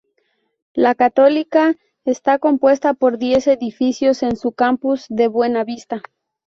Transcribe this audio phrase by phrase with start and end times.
[0.73, 6.01] La Católica está compuesta por diez edificios en su campus de Buena Vista.